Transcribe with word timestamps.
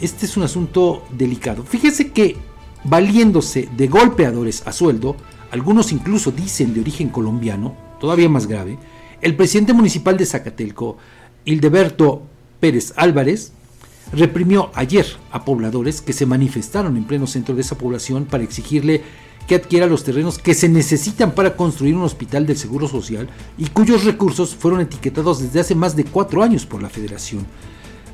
Este 0.00 0.26
es 0.26 0.36
un 0.36 0.42
asunto 0.42 1.04
delicado. 1.10 1.64
Fíjese 1.64 2.12
que 2.12 2.36
valiéndose 2.84 3.68
de 3.76 3.88
golpeadores 3.88 4.66
a 4.66 4.72
sueldo, 4.72 5.16
algunos 5.50 5.92
incluso 5.92 6.30
dicen 6.30 6.74
de 6.74 6.80
origen 6.80 7.08
colombiano, 7.08 7.76
todavía 8.00 8.28
más 8.28 8.46
grave, 8.46 8.78
el 9.20 9.34
presidente 9.36 9.72
municipal 9.72 10.16
de 10.16 10.26
Zacatelco, 10.26 10.98
Hildeberto 11.44 12.22
Pérez 12.60 12.92
Álvarez, 12.96 13.52
reprimió 14.12 14.70
ayer 14.74 15.06
a 15.30 15.44
pobladores 15.44 16.00
que 16.00 16.12
se 16.12 16.26
manifestaron 16.26 16.96
en 16.96 17.04
pleno 17.04 17.26
centro 17.26 17.54
de 17.54 17.62
esa 17.62 17.78
población 17.78 18.24
para 18.24 18.44
exigirle 18.44 19.02
que 19.46 19.54
adquiera 19.54 19.86
los 19.86 20.04
terrenos 20.04 20.38
que 20.38 20.54
se 20.54 20.68
necesitan 20.68 21.32
para 21.32 21.56
construir 21.56 21.94
un 21.94 22.02
hospital 22.02 22.46
del 22.46 22.56
Seguro 22.56 22.88
Social 22.88 23.28
y 23.58 23.66
cuyos 23.66 24.04
recursos 24.04 24.54
fueron 24.54 24.80
etiquetados 24.80 25.40
desde 25.40 25.60
hace 25.60 25.74
más 25.74 25.96
de 25.96 26.04
cuatro 26.04 26.42
años 26.42 26.66
por 26.66 26.82
la 26.82 26.88
federación. 26.88 27.46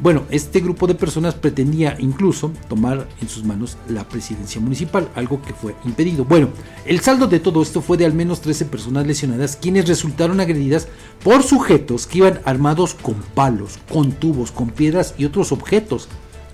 Bueno, 0.00 0.26
este 0.30 0.60
grupo 0.60 0.86
de 0.86 0.94
personas 0.94 1.34
pretendía 1.34 1.96
incluso 1.98 2.52
tomar 2.68 3.08
en 3.20 3.28
sus 3.28 3.44
manos 3.44 3.76
la 3.88 4.08
presidencia 4.08 4.60
municipal, 4.60 5.08
algo 5.16 5.42
que 5.42 5.52
fue 5.52 5.74
impedido. 5.84 6.24
Bueno, 6.24 6.50
el 6.84 7.00
saldo 7.00 7.26
de 7.26 7.40
todo 7.40 7.62
esto 7.62 7.80
fue 7.80 7.96
de 7.96 8.06
al 8.06 8.12
menos 8.12 8.40
13 8.40 8.66
personas 8.66 9.08
lesionadas, 9.08 9.56
quienes 9.56 9.88
resultaron 9.88 10.38
agredidas 10.38 10.86
por 11.24 11.42
sujetos 11.42 12.06
que 12.06 12.18
iban 12.18 12.40
armados 12.44 12.94
con 12.94 13.16
palos, 13.34 13.80
con 13.92 14.12
tubos, 14.12 14.52
con 14.52 14.70
piedras 14.70 15.14
y 15.18 15.24
otros 15.24 15.50
objetos. 15.50 16.08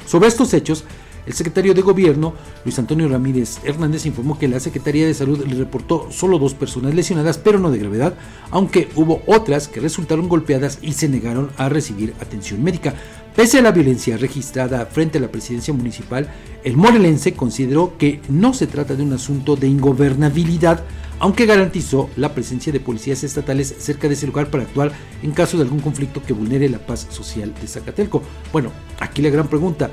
Sobre 0.07 0.29
estos 0.29 0.55
hechos, 0.55 0.85
el 1.27 1.33
secretario 1.33 1.75
de 1.75 1.83
Gobierno, 1.83 2.35
Luis 2.65 2.79
Antonio 2.79 3.09
Ramírez 3.09 3.59
Hernández, 3.65 4.07
informó 4.07 4.39
que 4.39 4.49
la 4.49 4.61
Secretaría 4.61 5.07
de 5.07 5.15
Salud 5.15 5.45
le 5.47 5.55
reportó 5.55 6.09
solo 6.11 6.39
dos 6.39 6.55
personas 6.55 6.95
lesionadas, 6.95 7.39
pero 7.39 7.59
no 7.59 7.71
de 7.71 7.79
gravedad, 7.79 8.15
aunque 8.51 8.89
hubo 8.95 9.23
otras 9.27 9.69
que 9.69 9.81
resultaron 9.81 10.29
golpeadas 10.29 10.79
y 10.83 10.93
se 10.93 11.09
negaron 11.09 11.51
a 11.57 11.69
recibir 11.69 12.15
atención 12.21 12.63
médica. 12.63 12.95
Pese 13.35 13.59
a 13.59 13.63
la 13.63 13.73
violencia 13.73 14.17
registrada 14.17 14.87
frente 14.87 15.19
a 15.19 15.21
la 15.21 15.33
presidencia 15.33 15.75
municipal, 15.75 16.29
el 16.63 16.77
morelense 16.77 17.35
consideró 17.35 17.99
que 17.99 18.21
no 18.29 18.55
se 18.55 18.69
trata 18.69 18.95
de 18.95 19.03
un 19.03 19.13
asunto 19.13 19.57
de 19.57 19.67
ingobernabilidad, 19.67 20.85
aunque 21.19 21.47
garantizó 21.47 22.11
la 22.17 22.33
presencia 22.33 22.73
de 22.73 22.79
policías 22.79 23.25
estatales 23.25 23.75
cerca 23.79 24.07
de 24.07 24.15
ese 24.15 24.27
lugar 24.27 24.51
para 24.51 24.63
actuar 24.63 24.93
en 25.23 25.33
caso 25.33 25.57
de 25.57 25.65
algún 25.65 25.81
conflicto 25.81 26.23
que 26.23 26.33
vulnere 26.33 26.69
la 26.69 26.79
paz 26.79 27.09
social 27.11 27.53
de 27.61 27.67
Zacatelco. 27.67 28.23
Bueno, 28.53 28.71
aquí 29.01 29.21
la 29.21 29.31
gran 29.31 29.49
pregunta, 29.49 29.91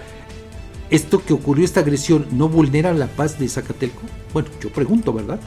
¿Esto 0.92 1.24
que 1.24 1.34
ocurrió, 1.34 1.64
esta 1.64 1.80
agresión, 1.80 2.28
no 2.34 2.50
vulnera 2.50 2.94
la 2.94 3.08
paz 3.08 3.40
de 3.40 3.48
Zacatelco? 3.48 4.02
Bueno, 4.34 4.50
yo 4.62 4.70
pregunto, 4.70 5.14
¿verdad? 5.14 5.40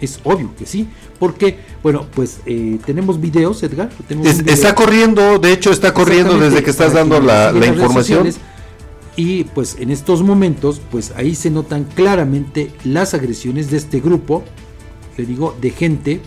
Es 0.00 0.18
obvio 0.24 0.50
que 0.58 0.66
sí, 0.66 0.88
porque, 1.20 1.58
bueno, 1.80 2.06
pues 2.12 2.40
eh, 2.44 2.80
tenemos 2.84 3.20
videos, 3.20 3.62
Edgar. 3.62 3.90
está 4.46 4.74
corriendo, 4.74 5.38
de 5.38 5.52
hecho 5.52 5.70
está 5.70 5.94
corriendo 5.94 6.36
desde 6.38 6.64
que 6.64 6.70
estás 6.70 6.92
dando 6.92 7.20
la, 7.20 7.52
la 7.52 7.66
información. 7.66 8.28
Y 9.16 9.44
pues 9.44 9.76
en 9.78 9.92
estos 9.92 10.24
momentos, 10.24 10.80
pues 10.90 11.12
ahí 11.14 11.36
se 11.36 11.48
notan 11.50 11.84
claramente 11.84 12.72
las 12.82 13.14
agresiones 13.14 13.70
de 13.70 13.76
este 13.76 14.00
grupo, 14.00 14.42
le 15.16 15.24
digo, 15.24 15.56
de 15.60 15.70
gente 15.70 16.20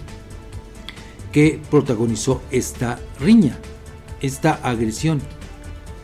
que 1.34 1.60
protagonizó 1.70 2.42
esta 2.50 2.98
riña, 3.20 3.58
esta 4.22 4.54
agresión 4.64 5.22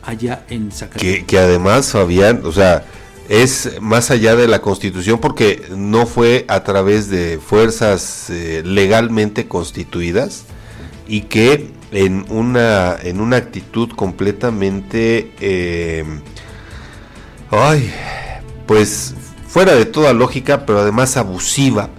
allá 0.06 0.46
en 0.50 0.72
Zacatecas. 0.72 1.26
Que, 1.26 1.40
además, 1.40 1.92
Fabián, 1.92 2.42
o 2.44 2.52
sea, 2.52 2.86
es 3.30 3.82
más 3.82 4.12
allá 4.12 4.36
de 4.36 4.48
la 4.48 4.62
constitución 4.62 5.20
porque 5.20 5.64
no 5.76 6.06
fue 6.06 6.46
a 6.48 6.64
través 6.64 7.10
de 7.10 7.40
fuerzas 7.40 8.30
eh, 8.30 8.62
legalmente 8.66 9.48
constituidas 9.48 10.46
y 11.08 11.22
que 11.22 11.72
en 11.92 12.26
una, 12.30 12.96
en 13.02 13.22
una 13.22 13.38
actitud 13.38 13.90
completamente, 13.96 15.32
eh, 15.40 16.04
ay, 17.52 17.92
pues 18.66 19.14
fuera 19.48 19.76
de 19.76 19.86
toda 19.86 20.14
lógica, 20.14 20.66
pero 20.66 20.80
además 20.80 21.16
abusiva, 21.18 21.90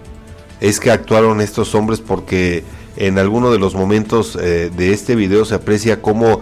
es 0.60 0.80
que 0.80 0.90
actuaron 0.90 1.40
estos 1.40 1.74
hombres 1.74 2.00
porque 2.00 2.64
en 2.96 3.18
alguno 3.18 3.52
de 3.52 3.58
los 3.58 3.74
momentos 3.74 4.36
eh, 4.40 4.70
de 4.74 4.92
este 4.92 5.14
video 5.14 5.44
se 5.44 5.54
aprecia 5.54 6.00
cómo 6.00 6.40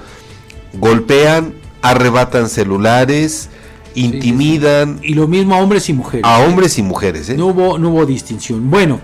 golpean, 0.74 1.54
arrebatan 1.82 2.48
celulares, 2.48 3.48
intimidan. 3.94 5.00
Y 5.02 5.14
lo 5.14 5.28
mismo 5.28 5.54
a 5.54 5.58
hombres 5.58 5.88
y 5.88 5.92
mujeres. 5.92 6.24
A 6.24 6.40
hombres 6.40 6.78
y 6.78 6.82
mujeres, 6.82 7.28
¿eh? 7.28 7.36
No 7.36 7.48
hubo, 7.48 7.78
no 7.78 7.90
hubo 7.90 8.06
distinción. 8.06 8.70
Bueno, 8.70 9.00